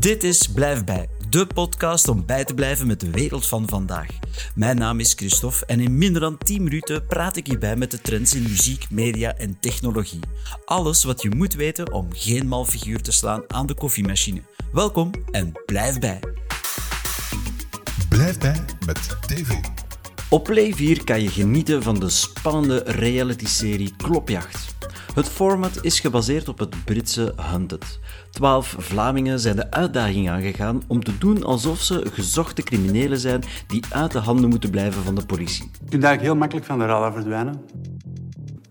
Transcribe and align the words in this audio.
Dit 0.00 0.24
is 0.24 0.46
Blijf 0.46 0.84
Bij, 0.84 1.08
de 1.28 1.46
podcast 1.46 2.08
om 2.08 2.26
bij 2.26 2.44
te 2.44 2.54
blijven 2.54 2.86
met 2.86 3.00
de 3.00 3.10
wereld 3.10 3.46
van 3.46 3.68
vandaag. 3.68 4.06
Mijn 4.54 4.76
naam 4.78 5.00
is 5.00 5.12
Christophe 5.12 5.66
en 5.66 5.80
in 5.80 5.98
minder 5.98 6.20
dan 6.20 6.38
10 6.38 6.62
minuten 6.62 7.06
praat 7.06 7.36
ik 7.36 7.46
hierbij 7.46 7.76
met 7.76 7.90
de 7.90 8.00
trends 8.00 8.34
in 8.34 8.42
muziek, 8.42 8.90
media 8.90 9.36
en 9.36 9.58
technologie. 9.60 10.20
Alles 10.64 11.04
wat 11.04 11.22
je 11.22 11.34
moet 11.34 11.54
weten 11.54 11.92
om 11.92 12.08
geen 12.10 12.48
mal 12.48 12.64
figuur 12.64 13.02
te 13.02 13.12
slaan 13.12 13.42
aan 13.46 13.66
de 13.66 13.74
koffiemachine. 13.74 14.42
Welkom 14.72 15.10
en 15.30 15.52
blijf 15.66 15.98
bij. 15.98 16.20
Blijf 18.08 18.38
bij 18.38 18.64
met 18.86 19.16
TV. 19.26 19.52
Op 20.28 20.44
Play 20.44 20.74
4 20.74 21.04
kan 21.04 21.22
je 21.22 21.30
genieten 21.30 21.82
van 21.82 22.00
de 22.00 22.08
spannende 22.08 22.82
reality-serie 22.86 23.94
Klopjacht. 23.96 24.79
Het 25.14 25.28
format 25.28 25.78
is 25.84 26.00
gebaseerd 26.00 26.48
op 26.48 26.58
het 26.58 26.84
Britse 26.84 27.34
Hunted. 27.36 28.00
Twaalf 28.30 28.74
Vlamingen 28.78 29.40
zijn 29.40 29.56
de 29.56 29.70
uitdaging 29.70 30.30
aangegaan 30.30 30.82
om 30.86 31.04
te 31.04 31.18
doen 31.18 31.44
alsof 31.44 31.80
ze 31.80 32.06
gezochte 32.12 32.62
criminelen 32.62 33.18
zijn 33.18 33.42
die 33.66 33.84
uit 33.90 34.12
de 34.12 34.18
handen 34.18 34.50
moeten 34.50 34.70
blijven 34.70 35.02
van 35.02 35.14
de 35.14 35.26
politie. 35.26 35.64
Je 35.64 35.78
kunt 35.78 36.04
eigenlijk 36.04 36.22
heel 36.22 36.36
makkelijk 36.36 36.66
van 36.66 36.78
de 36.78 36.86
radar 36.86 37.12
verdwijnen. 37.12 37.64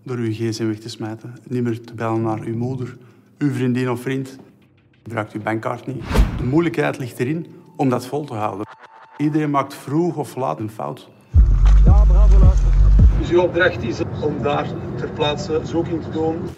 Door 0.04 0.16
uw 0.16 0.32
gsm 0.32 0.66
weg 0.66 0.78
te 0.78 0.88
smijten. 0.88 1.34
Niet 1.48 1.62
meer 1.62 1.80
te 1.80 1.94
bellen 1.94 2.22
naar 2.22 2.40
uw 2.40 2.56
moeder, 2.56 2.96
uw 3.38 3.52
vriendin 3.52 3.90
of 3.90 4.00
vriend. 4.00 4.38
Gebruikt 5.02 5.32
uw 5.32 5.42
bankkaart 5.42 5.86
niet. 5.86 6.02
De 6.36 6.44
moeilijkheid 6.44 6.98
ligt 6.98 7.18
erin 7.18 7.46
om 7.76 7.88
dat 7.88 8.06
vol 8.06 8.24
te 8.24 8.34
houden. 8.34 8.66
Iedereen 9.16 9.50
maakt 9.50 9.74
vroeg 9.74 10.16
of 10.16 10.36
laat 10.36 10.60
een 10.60 10.70
fout. 10.70 11.08
Dus 13.30 13.38
uw 13.38 13.44
opdracht 13.44 13.82
is 13.82 13.98
om 14.22 14.42
daar 14.42 14.66
ter 14.96 15.08
plaatse 15.08 15.60
zoeking 15.64 16.02
te 16.02 16.10
doen. 16.10 16.48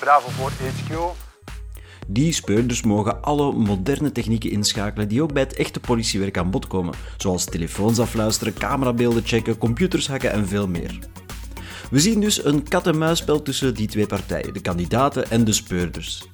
Bravo 0.00 0.28
voor 0.28 0.50
HQ. 0.50 1.14
Die 2.06 2.32
speurders 2.32 2.82
mogen 2.82 3.22
alle 3.22 3.52
moderne 3.52 4.12
technieken 4.12 4.50
inschakelen 4.50 5.08
die 5.08 5.22
ook 5.22 5.32
bij 5.32 5.42
het 5.42 5.54
echte 5.54 5.80
politiewerk 5.80 6.38
aan 6.38 6.50
bod 6.50 6.66
komen, 6.66 6.94
zoals 7.16 7.44
telefoons 7.44 7.98
afluisteren, 7.98 8.54
camerabeelden 8.54 9.22
checken, 9.24 9.58
computers 9.58 10.08
hacken 10.08 10.32
en 10.32 10.48
veel 10.48 10.68
meer. 10.68 10.98
We 11.90 12.00
zien 12.00 12.20
dus 12.20 12.44
een 12.44 12.68
kat-en-muisspel 12.68 13.42
tussen 13.42 13.74
die 13.74 13.88
twee 13.88 14.06
partijen, 14.06 14.54
de 14.54 14.60
kandidaten 14.60 15.30
en 15.30 15.44
de 15.44 15.52
speurders. 15.52 16.28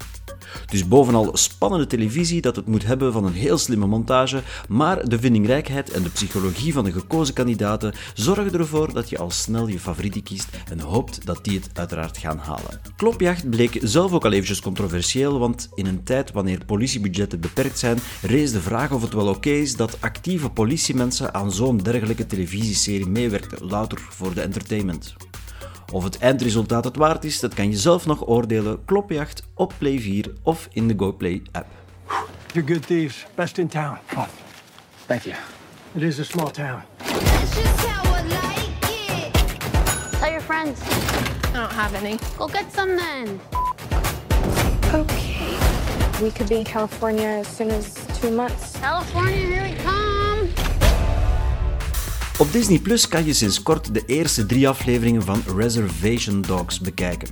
Dus 0.67 0.89
bovenal 0.89 1.31
spannende 1.33 1.86
televisie 1.86 2.41
dat 2.41 2.56
het 2.56 2.67
moet 2.67 2.84
hebben 2.84 3.12
van 3.12 3.25
een 3.25 3.33
heel 3.33 3.58
slimme 3.58 3.86
montage, 3.86 4.42
maar 4.69 5.08
de 5.08 5.19
vindingrijkheid 5.19 5.91
en 5.91 6.03
de 6.03 6.11
psychologie 6.11 6.72
van 6.72 6.84
de 6.84 6.92
gekozen 6.92 7.34
kandidaten 7.34 7.95
zorgen 8.14 8.53
ervoor 8.53 8.92
dat 8.92 9.08
je 9.08 9.19
al 9.19 9.30
snel 9.30 9.67
je 9.67 9.78
favorieten 9.78 10.23
kiest 10.23 10.48
en 10.70 10.80
hoopt 10.80 11.27
dat 11.27 11.45
die 11.45 11.58
het 11.58 11.70
uiteraard 11.73 12.19
gaan 12.19 12.39
halen. 12.39 12.80
Klopjacht 12.97 13.50
bleek 13.50 13.78
zelf 13.83 14.12
ook 14.12 14.25
al 14.25 14.33
eventjes 14.33 14.61
controversieel, 14.61 15.39
want 15.39 15.69
in 15.75 15.86
een 15.86 16.05
tijd 16.05 16.33
wanneer 16.33 16.64
politiebudgetten 16.64 17.41
beperkt 17.41 17.78
zijn, 17.78 17.98
rees 18.23 18.53
de 18.53 18.61
vraag 18.61 18.92
of 18.92 19.03
het 19.03 19.12
wel 19.12 19.28
oké 19.28 19.50
is 19.50 19.77
dat 19.77 19.97
actieve 20.00 20.50
politiemensen 20.50 21.34
aan 21.34 21.53
zo'n 21.53 21.78
dergelijke 21.78 22.27
televisieserie 22.27 23.06
meewerkten, 23.06 23.67
louter 23.67 23.98
voor 24.11 24.34
de 24.34 24.41
entertainment. 24.41 25.14
Of 25.93 26.05
het 26.05 26.19
eindresultaat 26.19 26.85
het 26.85 26.97
waard 26.97 27.25
is, 27.25 27.41
dat 27.41 27.55
kan 27.55 27.71
je 27.71 27.77
zelf 27.77 28.07
nog 28.07 28.27
oordelen. 28.27 28.85
Klopjacht 28.85 29.43
op 29.55 29.75
Play 29.79 29.98
4 29.98 30.33
of 30.43 30.69
in 30.73 30.89
de 30.89 30.95
GoPlay 30.97 31.43
app. 31.51 31.67
You're 32.53 32.73
good 32.73 32.87
thieves. 32.87 33.27
Best 33.35 33.59
in 33.59 33.69
town. 33.69 33.98
Oh, 34.17 34.25
thank 35.07 35.23
you. 35.23 35.37
It 35.95 36.03
is 36.03 36.19
a 36.19 36.25
small 36.25 36.51
town. 36.51 36.83
That's 36.97 37.55
just 37.55 37.87
how 37.87 38.17
I 38.17 38.23
like 38.23 38.70
it. 39.27 39.33
Tell 40.19 40.31
your 40.31 40.43
friends. 40.43 40.81
I 41.55 41.59
don't 41.59 41.73
have 41.73 42.05
any. 42.05 42.19
Go 42.37 42.47
get 42.47 42.65
some 42.75 42.97
then. 42.97 43.41
Okay. 44.95 45.59
We 46.23 46.31
could 46.31 46.48
be 46.48 46.55
in 46.55 46.65
California 46.65 47.41
as 47.41 47.57
soon 47.57 47.70
as 47.70 47.95
two 48.20 48.31
months. 48.31 48.79
California, 48.81 49.37
here 49.37 49.63
we 49.63 49.75
come. 49.85 50.12
Op 52.43 52.53
Disney 52.53 52.79
Plus 52.79 53.09
kan 53.09 53.25
je 53.25 53.33
sinds 53.33 53.62
kort 53.62 53.95
de 53.95 54.03
eerste 54.07 54.47
drie 54.47 54.69
afleveringen 54.69 55.23
van 55.23 55.42
Reservation 55.57 56.42
Dogs 56.42 56.80
bekijken. 56.80 57.29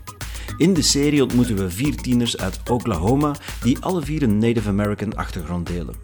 In 0.56 0.74
de 0.74 0.82
serie 0.82 1.22
ontmoeten 1.22 1.56
we 1.56 1.70
vier 1.70 1.96
tieners 1.96 2.36
uit 2.36 2.60
Oklahoma 2.70 3.34
die 3.62 3.78
alle 3.78 4.02
vier 4.02 4.22
een 4.22 4.38
Native 4.38 4.68
American 4.68 5.16
achtergrond 5.16 5.66
delen. 5.66 5.94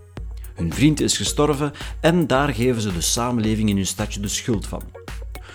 Hun 0.55 0.73
vriend 0.73 1.01
is 1.01 1.17
gestorven 1.17 1.73
en 2.01 2.27
daar 2.27 2.55
geven 2.55 2.83
ze 2.83 2.93
de 2.93 3.01
samenleving 3.01 3.69
in 3.69 3.77
hun 3.77 3.87
stadje 3.87 4.21
de 4.21 4.29
schuld 4.29 4.67
van. 4.67 4.83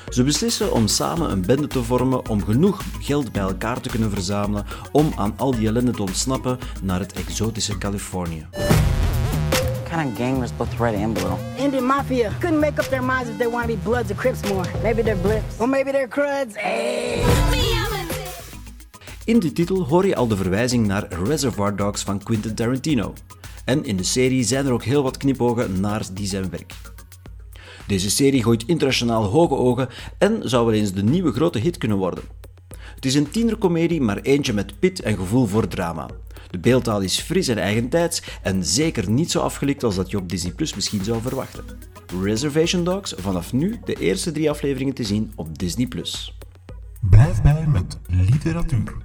Ze 0.09 0.23
beslissen 0.23 0.73
om 0.73 0.87
samen 0.87 1.31
een 1.31 1.45
bende 1.45 1.67
te 1.67 1.83
vormen 1.83 2.29
om 2.29 2.43
genoeg 2.43 2.81
geld 2.99 3.31
bij 3.31 3.41
elkaar 3.41 3.81
te 3.81 3.89
kunnen 3.89 4.09
verzamelen 4.09 4.65
om 4.91 5.13
aan 5.15 5.33
al 5.37 5.55
die 5.55 5.67
ellende 5.67 5.91
te 5.91 6.01
ontsnappen 6.01 6.59
naar 6.83 6.99
het 6.99 7.13
exotische 7.13 7.77
Californië. 7.77 8.47
Kind 9.91 10.09
of 10.09 10.17
gang 10.17 10.39
was 10.39 10.53
both 10.53 10.79
red 10.79 10.95
and 10.95 11.13
blue? 11.13 11.37
Indian 11.57 11.83
Mafia 11.83 12.31
couldn't 12.39 12.59
make 12.59 12.79
up 12.79 12.85
their 12.85 13.01
minds 13.03 13.29
if 13.29 13.37
they 13.37 13.47
want 13.47 13.67
to 13.67 13.75
be 13.75 13.83
Bloods 13.83 14.09
or 14.09 14.15
Crips 14.15 14.41
more. 14.49 14.65
Maybe 14.83 15.01
they're 15.01 15.21
Blips. 15.21 15.59
Or 15.59 15.67
maybe 15.67 15.91
they're 15.91 16.07
Cruds. 16.07 16.55
Hey. 16.55 17.23
In 19.25 19.39
de 19.39 19.51
titel 19.51 19.83
hoor 19.83 20.07
je 20.07 20.15
al 20.15 20.27
de 20.27 20.35
verwijzing 20.35 20.87
naar 20.87 21.07
Reservoir 21.23 21.75
Dogs 21.75 22.03
van 22.03 22.23
Quentin 22.23 22.55
Tarantino. 22.55 23.13
En 23.65 23.85
in 23.85 23.97
de 23.97 24.03
serie 24.03 24.43
zijn 24.43 24.65
er 24.65 24.71
ook 24.71 24.83
heel 24.83 25.03
wat 25.03 25.17
knipogen 25.17 25.79
naar 25.79 26.05
die 26.13 26.27
zijn 26.27 26.49
werk. 26.49 26.73
Deze 27.87 28.09
serie 28.09 28.43
gooit 28.43 28.63
internationaal 28.65 29.23
hoge 29.23 29.55
ogen 29.55 29.89
en 30.17 30.49
zou 30.49 30.65
wel 30.65 30.75
eens 30.75 30.93
de 30.93 31.03
nieuwe 31.03 31.31
grote 31.31 31.59
hit 31.59 31.77
kunnen 31.77 31.97
worden. 31.97 32.23
Het 32.95 33.05
is 33.05 33.15
een 33.15 33.29
tienercomedie, 33.29 34.01
maar 34.01 34.17
eentje 34.17 34.53
met 34.53 34.79
pit 34.79 35.01
en 35.01 35.15
gevoel 35.15 35.45
voor 35.45 35.67
drama. 35.67 36.09
De 36.49 36.59
beeldtaal 36.59 37.01
is 37.01 37.19
fris 37.19 37.47
en 37.47 37.57
eigentijds 37.57 38.21
en 38.41 38.65
zeker 38.65 39.09
niet 39.09 39.31
zo 39.31 39.39
afgelikt 39.39 39.83
als 39.83 39.95
dat 39.95 40.11
je 40.11 40.17
op 40.17 40.29
Disney 40.29 40.51
Plus 40.51 40.75
misschien 40.75 41.03
zou 41.03 41.21
verwachten. 41.21 41.63
Reservation 42.21 42.83
Dogs, 42.83 43.13
vanaf 43.17 43.53
nu 43.53 43.79
de 43.85 43.93
eerste 43.93 44.31
drie 44.31 44.49
afleveringen 44.49 44.93
te 44.93 45.03
zien 45.03 45.31
op 45.35 45.57
Disney 45.57 45.87
Plus. 45.87 46.37
Blijf 47.09 47.41
bij 47.41 47.67
met 47.67 47.99
literatuur. 48.07 48.95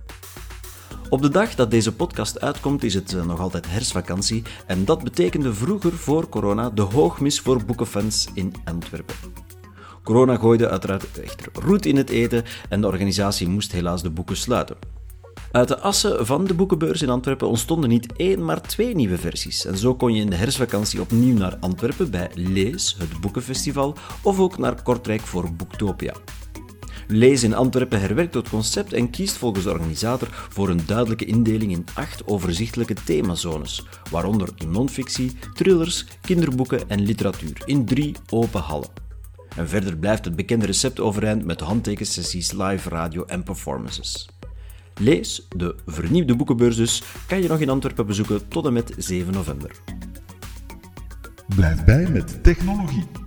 Op 1.09 1.23
de 1.23 1.29
dag 1.29 1.55
dat 1.55 1.71
deze 1.71 1.95
podcast 1.95 2.41
uitkomt 2.41 2.85
is 2.85 2.95
het 2.95 3.15
eh, 3.15 3.25
nog 3.25 3.41
altijd 3.41 3.71
herfstvakantie 3.71 4.43
en 4.67 4.85
dat 4.85 5.05
betekende 5.05 5.55
vroeger 5.55 5.93
voor 5.93 6.29
corona 6.29 6.71
de 6.71 6.83
hoogmis 6.83 7.41
voor 7.41 7.65
boekenfans 7.65 8.29
in 8.35 8.55
Antwerpen. 8.65 9.15
Corona 10.07 10.37
gooide 10.37 10.69
uiteraard 10.69 11.21
echter 11.21 11.49
roet 11.53 11.87
in 11.87 11.97
het 11.97 12.11
eten 12.11 12.45
en 12.69 12.81
de 12.81 12.87
organisatie 12.87 13.49
moest 13.49 13.73
helaas 13.73 14.03
de 14.03 14.11
boeken 14.11 14.37
sluiten. 14.37 14.77
Uit 15.53 15.69
de 15.69 15.79
assen 15.79 16.27
van 16.27 16.45
de 16.45 16.55
boekenbeurs 16.55 17.03
in 17.03 17.09
Antwerpen 17.09 17.49
ontstonden 17.49 17.91
niet 17.91 18.13
één, 18.17 18.45
maar 18.45 18.61
twee 18.61 18.95
nieuwe 18.95 19.19
versies. 19.19 19.65
En 19.65 19.77
zo 19.77 19.95
kon 19.95 20.15
je 20.15 20.21
in 20.21 20.31
de 20.31 20.37
herfstvakantie 20.37 21.01
opnieuw 21.01 21.37
naar 21.37 21.57
Antwerpen 21.61 22.11
bij 22.11 22.31
Lees, 22.35 22.97
het 22.99 23.21
boekenfestival, 23.21 23.97
of 24.23 24.41
ook 24.41 24.59
naar 24.59 24.83
Kortrijk 24.83 25.21
voor 25.21 25.53
Boektopia. 25.53 26.15
Lees 27.09 27.43
in 27.43 27.55
Antwerpen 27.55 28.01
herwerkt 28.01 28.35
het 28.35 28.49
concept 28.49 28.93
en 28.93 29.11
kiest 29.11 29.37
volgens 29.37 29.65
de 29.65 29.71
organisator 29.71 30.29
voor 30.31 30.69
een 30.69 30.87
duidelijke 30.87 31.25
indeling 31.25 31.73
in 31.73 31.85
acht 31.95 32.27
overzichtelijke 32.27 32.95
themazones, 33.05 33.87
waaronder 34.11 34.49
non-fictie, 34.69 35.37
thrillers, 35.55 36.07
kinderboeken 36.21 36.89
en 36.89 37.01
literatuur, 37.01 37.63
in 37.65 37.85
drie 37.85 38.17
open 38.31 38.61
hallen. 38.61 39.06
En 39.57 39.69
verder 39.69 39.97
blijft 39.97 40.25
het 40.25 40.37
bekende 40.37 40.67
recept 40.67 41.01
overeind 41.01 41.45
met 41.45 41.61
handtekensessies, 41.61 42.53
live 42.53 42.89
radio 42.89 43.25
en 43.25 43.43
performances. 43.43 44.29
Lees, 45.01 45.47
de 45.57 45.77
vernieuwde 45.87 46.37
boekenbeurs 46.37 46.77
dus, 46.77 47.03
kan 47.27 47.43
je 47.43 47.49
nog 47.49 47.61
in 47.61 47.69
Antwerpen 47.69 48.07
bezoeken 48.07 48.49
tot 48.49 48.67
en 48.67 48.73
met 48.73 48.95
7 48.97 49.33
november. 49.33 49.71
Blijf 51.55 51.85
bij 51.85 52.09
met 52.11 52.43
technologie. 52.43 53.26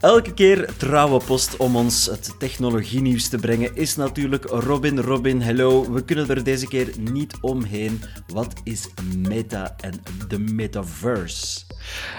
Elke 0.00 0.34
keer 0.34 0.68
trouwe 0.76 1.20
post 1.24 1.56
om 1.56 1.76
ons 1.76 2.06
het 2.06 2.34
technologienieuws 2.38 3.28
te 3.28 3.38
brengen 3.38 3.76
is 3.76 3.96
natuurlijk 3.96 4.44
Robin. 4.44 5.00
Robin, 5.00 5.40
hello. 5.40 5.92
We 5.92 6.04
kunnen 6.04 6.28
er 6.28 6.44
deze 6.44 6.68
keer 6.68 6.88
niet 6.98 7.34
omheen. 7.40 8.02
Wat 8.26 8.52
is 8.64 8.88
Meta 9.16 9.74
en 9.80 10.02
de 10.28 10.38
Metaverse? 10.38 11.60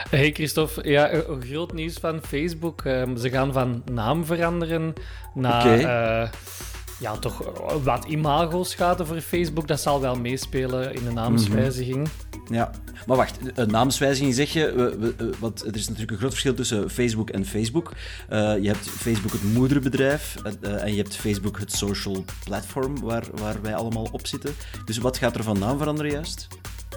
Hey 0.10 0.32
Christophe, 0.32 0.90
ja, 0.90 1.14
een 1.14 1.42
groot 1.42 1.74
nieuws 1.74 1.98
van 2.00 2.22
Facebook. 2.22 2.82
Ehm, 2.86 3.18
ze 3.18 3.30
gaan 3.30 3.54
van 3.54 3.82
naam 3.92 4.26
veranderen 4.26 4.94
naar 5.34 5.66
Oké. 5.66 5.84
eh, 5.84 6.30
ja, 7.00 7.18
toch 7.18 7.44
wat 7.84 8.06
imago-schade 8.06 9.06
voor 9.06 9.22
Facebook. 9.22 9.68
Dat 9.68 9.80
zal 9.82 10.02
wel 10.02 10.16
meespelen 10.16 10.94
in 10.94 11.04
de 11.04 11.12
naamswijziging. 11.12 12.08
Ja, 12.50 12.72
maar 13.08 13.18
wacht, 13.18 13.38
een 13.56 13.72
naamswijziging 13.72 14.34
zeg 14.36 14.54
je, 14.54 14.72
we- 14.76 14.98
we- 15.00 15.16
eh, 15.18 15.40
want 15.40 15.62
er 15.66 15.76
is 15.76 15.84
natuurlijk 15.86 16.12
een 16.12 16.18
groot 16.18 16.30
verschil 16.32 16.54
tussen 16.54 16.90
Facebook 16.90 17.30
en 17.30 17.46
Facebook. 17.46 17.92
Eh, 18.30 18.40
je 18.62 18.68
hebt 18.68 18.90
Facebook 18.90 19.32
het 19.32 19.44
moederbedrijf 19.54 20.36
eh, 20.44 20.52
eh, 20.62 20.84
en 20.84 20.92
je 20.92 20.98
hebt 21.02 21.16
Facebook 21.16 21.60
het 21.60 21.72
social 21.74 22.26
platform 22.44 23.00
waar, 23.00 23.24
waar 23.34 23.62
wij 23.62 23.76
allemaal 23.76 24.08
op 24.12 24.28
zitten. 24.28 24.56
Dus 24.86 24.98
wat 24.98 25.18
gaat 25.18 25.36
er 25.36 25.44
van 25.44 25.60
naam 25.60 25.78
veranderen 25.78 26.12
juist? 26.12 26.48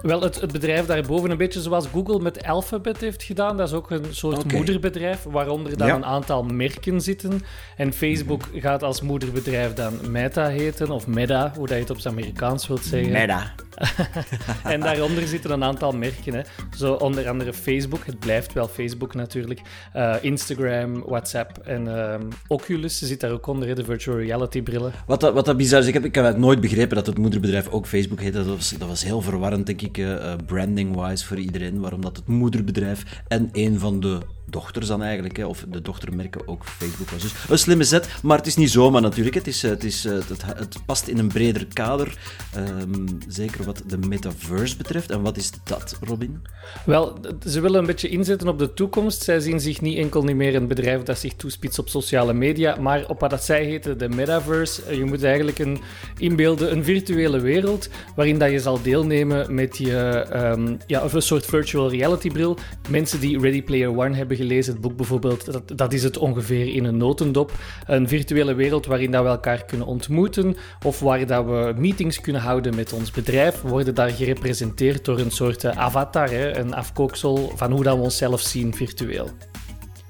Wel, 0.02 0.22
het, 0.22 0.40
het 0.40 0.52
bedrijf 0.52 0.87
daarboven, 0.87 1.31
een 1.31 1.37
beetje 1.37 1.60
zoals 1.60 1.87
Google 1.92 2.20
met 2.20 2.46
Alphabet 2.46 3.00
heeft 3.00 3.22
gedaan. 3.22 3.56
Dat 3.56 3.69
is 3.69 3.75
ook 3.75 3.90
een 3.90 4.04
soort 4.10 4.52
moederbedrijf, 4.52 5.22
waaronder 5.22 5.76
dan 5.76 5.87
Ja. 5.87 5.94
een 5.94 6.04
aantal 6.04 6.42
merken 6.42 7.00
zitten. 7.00 7.42
En 7.76 7.92
Facebook 7.92 8.42
gaat 8.54 8.82
als 8.82 9.00
moederbedrijf 9.02 9.72
dan 9.75 10.10
Meta 10.10 10.48
heten, 10.48 10.90
of 10.90 11.06
Meta, 11.06 11.52
hoe 11.56 11.66
dat 11.66 11.76
je 11.76 11.82
het 11.82 11.90
op 11.90 11.98
zijn 11.98 12.14
Amerikaans 12.14 12.66
wilt 12.66 12.84
zeggen. 12.84 13.12
Meta. 13.12 13.52
En 14.65 14.81
daaronder 14.81 15.27
zitten 15.27 15.50
een 15.50 15.65
aantal 15.65 15.93
merken. 15.93 16.35
Hè. 16.35 16.41
Zo 16.77 16.93
onder 16.93 17.29
andere 17.29 17.53
Facebook, 17.53 18.06
het 18.06 18.19
blijft 18.19 18.53
wel 18.53 18.69
Facebook 18.69 19.15
natuurlijk. 19.15 19.61
eh, 19.93 20.17
Instagram, 20.21 21.03
WhatsApp 21.06 21.59
en 21.59 21.97
ehm, 21.97 22.23
Oculus 22.47 22.99
zit 22.99 23.21
daar 23.21 23.31
ook 23.31 23.47
onder, 23.47 23.75
de 23.75 23.85
virtual 23.85 24.19
reality 24.19 24.62
brillen. 24.62 24.93
Wat 25.06 25.21
dat, 25.21 25.35
wat 25.35 25.44
dat 25.44 25.56
bizar 25.56 25.81
is, 25.81 25.87
ik 25.87 25.94
heb, 25.94 26.05
ik 26.05 26.15
heb 26.15 26.37
nooit 26.37 26.61
begrepen 26.61 26.97
dat 26.97 27.06
het 27.06 27.19
moederbedrijf 27.19 27.69
ook 27.69 27.87
Facebook 27.87 28.21
heet. 28.21 28.32
Dat 28.32 28.47
was, 28.47 28.71
dat 28.79 28.88
was 28.88 29.05
heel 29.05 29.21
verwarrend, 29.21 29.67
denk 29.67 29.82
ik, 29.82 29.99
eh, 29.99 30.32
eh, 30.32 30.38
branding-wise 30.47 31.27
voor 31.27 31.38
iedereen. 31.38 31.81
Waarom 31.81 32.00
dat 32.00 32.17
het 32.17 32.27
moederbedrijf 32.27 33.23
en 33.29 33.49
een 33.53 33.79
van 33.79 34.00
de 34.00 34.19
dochters 34.50 34.87
dan 34.87 35.02
eigenlijk, 35.02 35.37
hè, 35.37 35.44
of 35.47 35.64
de 35.69 35.81
dochtermerken 35.81 36.49
ook 36.49 36.64
Facebook 36.64 37.11
was. 37.11 37.23
Dus 37.23 37.35
een 37.49 37.58
slimme 37.58 37.85
zet, 37.85 38.08
maar 38.23 38.37
het 38.37 38.47
is 38.47 38.56
niet 38.56 38.70
zomaar 38.70 39.02
natuurlijk. 39.02 39.35
Het, 39.35 39.47
is, 39.47 39.64
eh, 39.64 39.70
het, 39.70 39.85
is, 39.85 40.05
eh, 40.05 40.12
het, 40.12 40.43
het 40.44 40.76
past 40.87 41.08
in 41.08 41.19
een 41.19 41.29
breder 41.29 41.67
kader, 41.73 42.19
ehm, 42.55 43.06
zeker 43.29 43.64
wat 43.64 43.82
de 43.87 43.99
metaverse 43.99 44.76
betreft. 44.76 45.11
En 45.11 45.23
wat 45.23 45.37
is 45.37 45.50
dat, 45.64 45.99
Robin? 46.00 46.43
Wel, 46.85 47.19
ze 47.47 47.61
willen 47.61 47.81
een 47.81 47.87
beetje 47.87 48.08
inzetten 48.08 48.49
op 48.49 48.58
de 48.58 48.75
toekomst. 48.75 49.23
Zij 49.23 49.41
zien 49.41 49.61
zich 49.61 49.81
niet 49.81 49.99
enkel 49.99 50.23
niet 50.23 50.37
meer 50.37 50.55
een 50.55 50.67
bedrijf 50.67 51.03
dat 51.03 51.19
zich 51.19 51.35
toespitst 51.35 51.79
op 51.79 51.88
sociale 51.88 52.32
media, 52.32 52.76
maar 52.81 53.08
op 53.08 53.20
wat 53.20 53.31
dat 53.31 53.44
zij 53.44 53.64
heten 53.64 53.99
de 53.99 54.08
metaverse. 54.08 54.82
Eh, 54.82 54.96
Je 54.96 55.05
moet 55.05 55.23
eigenlijk 55.23 55.58
een, 55.58 55.81
inbeelden 56.19 56.73
een 56.73 56.85
virtuele 56.85 57.41
wereld 57.41 57.88
waarin 58.17 58.38
dat 58.38 58.50
je 58.50 58.61
zal 58.61 58.82
deelnemen 58.82 59.55
met 59.55 59.79
je, 59.79 59.96
ehm, 60.31 60.76
ja, 60.87 61.03
of 61.05 61.12
een 61.12 61.23
soort 61.23 61.44
virtual 61.46 61.91
reality 61.91 62.31
bril. 62.31 62.58
Mensen 62.88 63.20
die 63.20 63.41
Ready 63.41 63.62
Player 63.62 63.99
One 63.99 64.17
hebben 64.17 64.37
gelezen, 64.40 64.72
het 64.72 64.82
boek 64.82 64.96
bijvoorbeeld, 64.96 65.52
dat, 65.52 65.78
dat 65.78 65.92
is 65.92 66.02
het 66.02 66.19
ongeveer 66.19 66.75
in 66.75 66.84
een 66.84 66.96
notendop. 66.96 67.52
Een 67.87 68.08
virtuele 68.08 68.54
wereld 68.54 68.87
waarin 68.87 69.10
dat 69.10 69.22
we 69.22 69.28
elkaar 69.28 69.64
kunnen 69.64 69.87
ontmoeten 69.87 70.56
of 70.84 71.00
waar 71.00 71.26
dat 71.26 71.44
we 71.44 71.75
meetings 71.76 72.20
kunnen 72.20 72.42
houden 72.42 72.75
met 72.75 72.92
ons 72.92 73.10
bedrijf, 73.10 73.60
worden 73.60 73.94
daar 73.94 74.10
gerepresenteerd 74.10 75.04
door 75.04 75.19
een 75.19 75.31
soort 75.31 75.64
eh, 75.64 75.78
avatar, 75.78 76.31
hè, 76.31 76.58
een 76.58 76.75
afkooksel 76.75 77.52
van 77.56 77.72
hoe 77.72 77.82
dat 77.82 77.96
we 77.96 78.02
onszelf 78.02 78.40
zien 78.40 78.75
virtueel. 78.75 79.28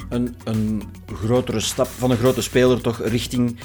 Een, 0.08 0.36
een 0.44 0.82
grotere 1.06 1.60
stap 1.60 1.86
van 1.86 2.10
een 2.10 2.16
grote 2.16 2.42
speler 2.42 2.80
toch 2.80 3.02
richting 3.04 3.58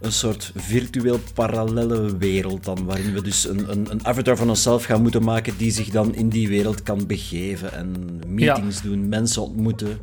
een 0.00 0.12
soort 0.12 0.52
virtueel 0.54 1.18
parallele 1.34 2.16
wereld 2.16 2.64
dan, 2.64 2.84
waarin 2.84 3.12
we 3.14 3.22
dus 3.22 3.48
een, 3.48 3.70
een, 3.70 3.90
een 3.90 4.06
avatar 4.06 4.36
van 4.36 4.48
onszelf 4.48 4.84
gaan 4.84 5.02
moeten 5.02 5.22
maken 5.22 5.56
die 5.56 5.70
zich 5.70 5.88
dan 5.88 6.14
in 6.14 6.28
die 6.28 6.48
wereld 6.48 6.82
kan 6.82 7.06
begeven 7.06 7.72
en 7.72 8.20
meetings 8.26 8.82
doen, 8.82 9.08
mensen 9.08 9.42
ontmoeten. 9.42 9.98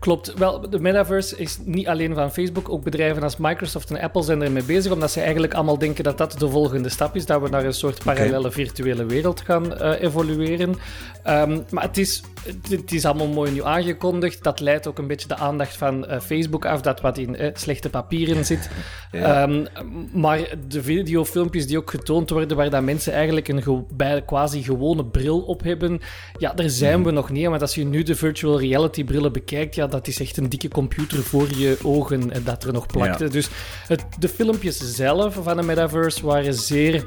Klopt. 0.00 0.34
Wel, 0.34 0.70
de 0.70 0.80
metaverse 0.80 1.36
is 1.36 1.58
niet 1.64 1.88
alleen 1.88 2.14
van 2.14 2.32
Facebook. 2.32 2.68
Ook 2.68 2.82
bedrijven 2.84 3.22
als 3.22 3.36
Microsoft 3.36 3.90
en 3.90 4.00
Apple 4.00 4.22
zijn 4.22 4.42
ermee 4.42 4.62
bezig, 4.62 4.92
omdat 4.92 5.10
ze 5.10 5.20
eigenlijk 5.20 5.54
allemaal 5.54 5.78
denken 5.78 6.04
dat 6.04 6.18
dat 6.18 6.38
de 6.38 6.48
volgende 6.48 6.88
stap 6.88 7.16
is, 7.16 7.26
dat 7.26 7.40
we 7.42 7.48
naar 7.48 7.64
een 7.64 7.74
soort 7.74 8.04
parallele 8.04 8.50
virtuele 8.50 9.04
wereld 9.06 9.40
gaan 9.40 9.76
eh, 9.78 10.02
evolueren. 10.02 10.74
Ehm, 11.22 11.58
maar 11.70 11.82
het 11.82 11.98
is, 11.98 12.22
het, 12.68 12.92
is 12.92 13.04
allemaal 13.04 13.26
mooi 13.26 13.50
nu 13.52 13.64
aangekondigd. 13.64 14.42
Dat 14.42 14.60
leidt 14.60 14.86
ook 14.86 14.98
een 14.98 15.06
beetje 15.06 15.28
de 15.28 15.36
aandacht 15.36 15.76
van 15.76 16.06
eh, 16.06 16.20
Facebook 16.20 16.64
af, 16.64 16.80
dat 16.80 17.00
wat 17.00 17.18
in 17.18 17.36
eh, 17.36 17.50
slechte 17.54 17.90
papieren 17.90 18.44
zit. 18.44 18.68
Ja. 19.12 19.42
Ehm, 19.42 19.66
maar 20.12 20.38
de 20.68 20.82
videofilmpjes 20.82 21.66
die 21.66 21.78
ook 21.78 21.90
getoond 21.90 22.30
worden, 22.30 22.56
waar 22.56 22.70
dat 22.70 22.82
mensen 22.82 23.12
eigenlijk 23.12 23.48
een 23.48 23.62
ge- 23.62 23.82
bij 23.94 24.22
quasi 24.22 24.62
gewone 24.62 25.04
bril 25.04 25.40
op 25.40 25.62
hebben, 25.62 26.00
ja, 26.38 26.52
daar 26.52 26.68
zijn 26.68 27.04
we 27.04 27.10
nog 27.10 27.30
niet. 27.30 27.46
Want 27.46 27.60
als 27.60 27.74
je 27.74 27.84
nu 27.84 28.02
de 28.02 28.14
virtual 28.14 28.60
reality 28.60 29.04
brillen 29.04 29.32
bekijkt, 29.32 29.74
ja, 29.74 29.86
dat 29.90 30.06
is 30.06 30.20
echt 30.20 30.36
een 30.36 30.48
dikke 30.48 30.68
computer 30.68 31.22
voor 31.22 31.48
je 31.56 31.78
ogen 31.82 32.30
en 32.30 32.44
dat 32.44 32.64
er 32.64 32.72
nog 32.72 32.86
plakte. 32.86 33.24
Ja. 33.24 33.30
Dus 33.30 33.48
het, 33.86 34.04
de 34.18 34.28
filmpjes 34.28 34.94
zelf 34.94 35.34
van 35.34 35.56
de 35.56 35.62
metaverse 35.62 36.26
waren 36.26 36.54
zeer 36.54 37.06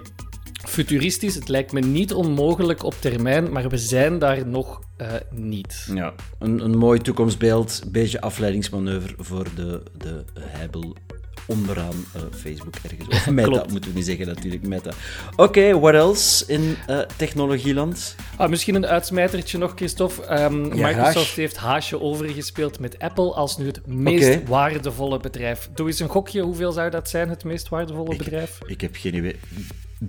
futuristisch. 0.68 1.36
Het 1.36 1.48
lijkt 1.48 1.72
me 1.72 1.80
niet 1.80 2.14
onmogelijk 2.14 2.84
op 2.84 2.94
termijn, 3.00 3.52
maar 3.52 3.70
we 3.70 3.78
zijn 3.78 4.20
daar 4.20 4.48
nog 4.48 4.82
eh, 4.98 5.08
niet. 5.30 5.88
Ja, 5.94 6.14
een, 6.40 6.60
een 6.60 6.78
mooi 6.78 7.00
toekomstbeeld, 7.00 7.82
een 7.84 7.92
beetje 7.92 8.22
afleidingsmanoeuvre 8.22 9.14
voor 9.18 9.48
de, 9.56 9.84
de 9.98 10.24
heibel 10.40 10.96
onderaan 11.48 12.06
eh, 12.16 12.22
Facebook 12.36 12.76
ergens. 12.84 13.08
Of 13.08 13.30
Meta, 13.30 13.48
Klopt. 13.48 13.72
moeten 13.72 13.90
we 13.90 13.96
niet 13.96 14.06
zeggen 14.06 14.28
natuurlijk, 14.28 14.68
Meta. 14.68 14.92
Oké, 15.36 15.80
what 15.80 15.94
else 15.94 16.46
in 16.48 16.78
eh, 16.88 17.00
technologieland? 17.18 18.16
Ah, 18.38 18.50
misschien 18.50 18.76
een 18.76 18.86
uitsmijtertje 18.86 19.58
nog, 19.58 19.72
Christophe. 19.76 20.26
Ehm, 20.26 20.68
Microsoft 20.68 21.36
heeft 21.36 21.58
haasje 21.58 22.02
overgespeeld 22.02 22.80
met 22.80 23.00
Apple 23.00 23.34
als 23.34 23.58
nu 23.58 23.66
het 23.66 23.88
meest 23.88 24.48
waardevolle 24.48 25.20
bedrijf. 25.20 25.70
Doe 25.74 25.88
eens 25.88 26.00
een 26.00 26.10
gokje, 26.10 26.42
hoeveel 26.42 26.72
zou 26.72 26.90
dat 26.90 27.10
zijn, 27.10 27.30
het 27.30 27.44
meest 27.44 27.70
waardevolle 27.70 28.16
bedrijf? 28.16 28.60
Ik 28.66 28.82
heb 28.82 28.96
geen 28.96 29.16
idee. 29.16 29.36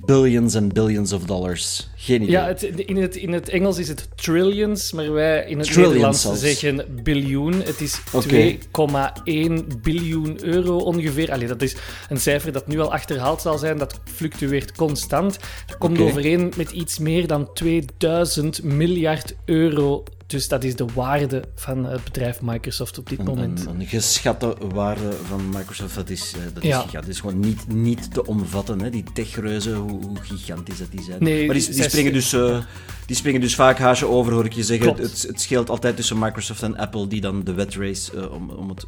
Billions 0.01 0.55
en 0.55 0.69
billions 0.69 1.13
of 1.13 1.25
dollars. 1.25 1.89
Geen 1.97 2.23
idee. 2.23 2.31
Ja, 2.31 2.47
het, 2.47 2.63
in, 2.63 2.97
het, 2.97 3.17
in 3.17 3.33
het 3.33 3.49
Engels 3.49 3.79
is 3.79 3.89
het 3.89 4.09
trillions, 4.15 4.93
maar 4.93 5.13
wij 5.13 5.45
in 5.49 5.59
het 5.59 5.67
Trillions 5.67 5.93
Nederlands 5.93 6.23
zelfs. 6.23 6.41
zeggen 6.41 7.03
biljoen. 7.03 7.53
Het 7.63 7.81
is 7.81 8.01
Oké. 8.13 8.57
2,1 8.57 9.81
biljoen 9.83 10.45
euro 10.45 10.77
ongeveer. 10.77 11.33
Allee, 11.33 11.47
dat 11.47 11.63
is 11.63 11.77
een 12.09 12.21
cijfer 12.21 12.53
dat 12.53 12.67
nu 12.67 12.81
al 12.81 12.93
achterhaald 12.93 13.41
zal 13.41 13.59
zijn. 13.59 13.79
Dat 13.79 14.01
fluctueert 14.05 14.73
constant. 14.77 15.39
Dat 15.67 15.79
komt 15.79 15.99
overeen 15.99 16.53
met 16.57 16.71
iets 16.71 16.99
meer 16.99 17.27
dan 17.27 17.53
2000 17.53 18.63
miljard 18.63 19.35
euro. 19.45 20.03
Dus 20.35 20.49
dat 20.49 20.65
is 20.65 20.77
de 20.77 20.87
waarde 20.95 21.43
van 21.55 21.85
het 21.85 22.05
bedrijf 22.05 22.41
Microsoft 22.43 22.99
op 22.99 23.09
dit 23.09 23.19
Een, 23.19 23.25
moment. 23.25 23.67
een, 23.67 23.81
een 23.81 23.87
geschatte 23.87 24.57
waarde 24.75 25.13
van 25.29 25.49
Microsoft, 25.49 25.95
dat 25.95 26.11
is, 26.11 26.33
eh, 26.37 26.41
dat 26.55 26.63
is 26.63 26.69
Ja. 26.69 26.75
gigantisch. 26.81 27.01
Dat 27.01 27.09
is 27.09 27.21
gewoon 27.21 27.41
niet, 27.41 27.69
niet 27.69 28.13
te 28.15 28.27
omvatten, 28.27 28.81
hè. 28.81 28.91
die 28.91 29.05
techreuzen, 29.13 29.75
hoe, 29.75 30.05
hoe 30.05 30.17
gigantisch 30.23 30.79
dat 30.79 30.91
die 30.91 31.03
zijn. 31.03 31.23
Nee, 31.23 31.47
maar 31.47 31.55
die, 31.55 31.83
springen 31.83 32.13
dus, 32.13 32.33
eh, 32.33 32.59
die 33.07 33.17
springen 33.17 33.41
dus 33.41 33.55
vaak 33.55 33.79
haasje 33.79 34.07
over, 34.07 34.33
hoor 34.33 34.45
ik 34.45 34.53
je 34.53 34.63
zeggen. 34.65 34.89
Het, 34.97 35.23
het 35.23 35.41
scheelt 35.41 35.71
altijd 35.71 35.97
tussen 35.97 36.19
Microsoft 36.19 36.63
en 36.63 36.77
Apple, 36.77 37.07
die 37.07 37.21
dan 37.21 37.45
de 37.45 37.53
wedrace 37.53 38.13
eh, 38.17 38.33
om, 38.33 38.51
om 38.51 38.69
het 38.69 38.85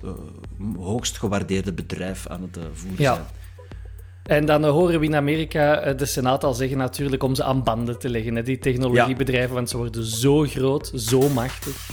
hoogst 0.77 1.19
gewaardeerde 1.19 1.73
bedrijf 1.73 2.27
aan 2.27 2.43
het 2.43 2.59
voeren 2.73 3.03
Ja. 3.03 3.15
zijn. 3.15 3.27
En 4.27 4.47
dan 4.47 4.65
horen 4.65 5.01
we 5.01 5.07
in 5.07 5.15
Amerika 5.15 5.81
eh, 5.81 5.99
de 5.99 6.07
Senaat 6.07 6.45
al 6.45 6.55
zeggen 6.55 6.79
natuurlijk 6.79 7.23
om 7.23 7.35
ze 7.35 7.45
aan 7.45 7.63
banden 7.63 7.99
te 7.99 8.09
leggen. 8.09 8.37
Hè, 8.37 8.43
die 8.43 8.59
technologiebedrijven, 8.59 9.55
want 9.55 9.71
ze 9.71 9.77
worden 9.77 10.05
zo 10.05 10.43
groot, 10.43 10.93
zo 10.95 11.29
machtig. 11.29 11.91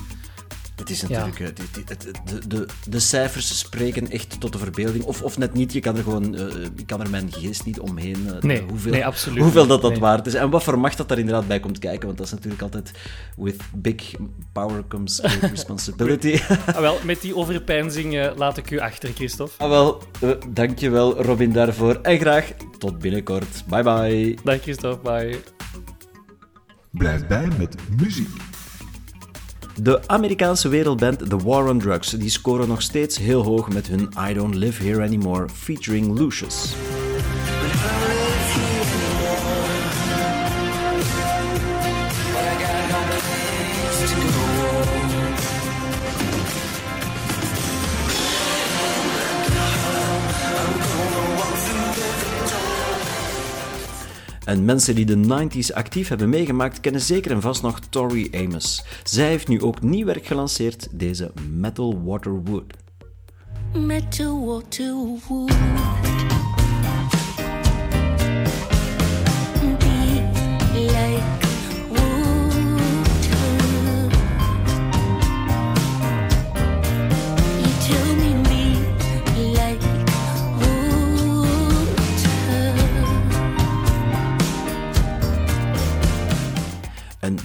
Het 0.76 0.90
is 0.90 1.02
natuurlijk, 1.02 1.40
eh, 1.40 1.48
dit- 1.48 1.74
dit- 1.88 1.90
het- 1.90 2.22
de, 2.26 2.48
de, 2.48 2.66
de 2.90 3.00
cijfers 3.00 3.58
spreken 3.60 4.12
echt 4.12 4.40
tot 4.40 4.52
de 4.52 4.58
verbeelding. 4.58 5.04
Of, 5.04 5.22
of 5.22 5.38
net 5.38 5.54
niet, 5.54 5.74
je 5.74 5.80
kan 5.80 5.98
er 5.98 6.04
gewoon, 6.04 6.36
eh, 6.36 6.64
ik 6.76 6.88
kan 6.88 7.02
er 7.02 7.10
mijn 7.10 7.32
geest 7.32 7.66
niet 7.66 7.80
omheen. 7.80 8.28
eh, 8.36 8.42
Nee, 8.42 8.62
hoeveel, 8.70 8.92
nee, 8.92 9.06
absoluut 9.06 9.44
Hoeveel 9.44 9.68
dat 9.68 9.82
dat 9.82 9.92
Nee. 9.92 10.00
waard 10.00 10.26
is. 10.28 10.34
En 10.34 10.50
wat 10.50 10.64
voor 10.64 10.80
macht 10.80 10.98
dat 10.98 11.08
daar 11.10 11.18
inderdaad 11.20 11.48
bij 11.48 11.60
komt 11.60 11.80
kijken. 11.80 12.06
Want 12.06 12.18
dat 12.18 12.28
is 12.28 12.34
natuurlijk 12.34 12.62
altijd, 12.62 12.92
with 13.38 13.62
big 13.76 14.12
power 14.54 14.84
comes 14.88 15.20
great 15.24 15.52
responsibility. 15.58 16.40
Ah, 16.66 16.80
wel, 16.80 16.98
met 17.04 17.22
die 17.22 17.36
overpeinzing 17.36 18.16
eh, 18.18 18.32
laat 18.36 18.58
ik 18.58 18.72
u 18.72 18.80
achter, 18.80 19.10
Christophe. 19.14 19.64
ah, 19.64 19.70
wel, 19.70 20.02
eh, 20.22 20.30
dankjewel 20.50 21.22
Robin 21.24 21.52
daarvoor. 21.52 21.96
En 22.02 22.20
graag 22.20 22.52
tot 22.78 23.00
binnenkort. 23.00 23.64
Bye 23.68 23.84
bye. 23.84 24.38
Dag 24.44 24.62
Christophe, 24.62 25.10
bye. 25.12 25.40
Blijf 26.92 27.28
bij 27.28 27.48
met 27.58 27.76
muziek. 28.00 28.30
De 29.82 30.08
Amerikaanse 30.08 30.68
wereldband 30.68 31.30
The 31.30 31.38
War 31.38 31.70
on 31.70 31.80
Drugs 31.80 32.10
die 32.10 32.30
scoren 32.30 32.68
nog 32.68 32.82
steeds 32.82 33.18
heel 33.18 33.44
hoog 33.44 33.70
met 33.70 33.88
hun 33.88 34.10
I 34.30 34.34
Don't 34.34 34.56
Live 34.56 34.84
Here 34.84 35.04
Anymore 35.04 35.50
featuring 35.50 36.18
Lucius. 36.18 36.76
En 54.54 54.66
mensen 54.66 54.96
die 54.96 55.06
de 55.06 55.18
90s 55.18 55.74
actief 55.74 56.08
hebben 56.08 56.30
meegemaakt, 56.30 56.80
kennen 56.80 57.02
zeker 57.02 57.32
en 57.32 57.42
vast 57.42 57.62
nog 57.62 57.80
Tori 57.80 58.30
Amos. 58.32 58.86
Zij 59.04 59.28
heeft 59.28 59.48
nu 59.48 59.62
ook 59.62 59.82
nieuw 59.82 60.06
werk 60.06 60.26
gelanceerd, 60.26 60.88
deze 60.92 61.32
Metal 61.50 62.04
Water 62.04 62.44
Wood. 62.44 62.74
Metal 63.74 64.46
water 64.46 64.96
wood. 65.28 65.52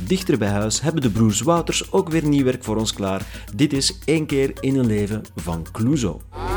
Dichter 0.09 0.39
bij 0.39 0.49
huis 0.49 0.81
hebben 0.81 1.03
de 1.03 1.11
broers 1.11 1.41
Wouters 1.41 1.93
ook 1.93 2.09
weer 2.09 2.25
nieuw 2.25 2.45
werk 2.45 2.65
voor 2.65 2.77
ons 2.77 2.93
klaar. 2.93 3.45
Dit 3.55 3.73
is 3.73 3.99
één 4.05 4.27
keer 4.27 4.53
in 4.61 4.77
een 4.77 4.87
leven 4.87 5.23
van 5.37 5.67
Clouseau. 5.73 6.48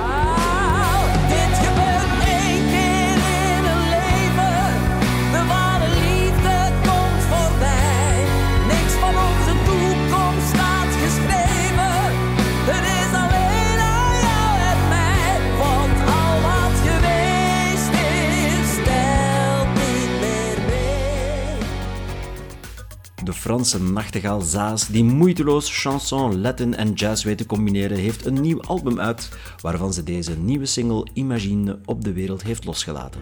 Franse 23.42 23.82
nachtegaal 23.82 24.42
Zaas, 24.42 24.88
die 24.88 25.04
moeiteloos 25.04 25.82
chanson, 25.82 26.42
Latin 26.42 26.76
en 26.76 26.94
jazz 26.94 27.24
weet 27.24 27.38
te 27.38 27.46
combineren, 27.46 27.98
heeft 27.98 28.26
een 28.26 28.42
nieuw 28.42 28.62
album 28.62 29.00
uit, 29.00 29.30
waarvan 29.62 29.94
ze 29.94 30.04
deze 30.04 30.38
nieuwe 30.38 30.66
single 30.66 31.08
Imagine 31.14 31.80
op 31.86 32.04
de 32.04 32.14
wereld 32.14 32.44
heeft 32.44 32.66
losgelaten. 32.66 33.22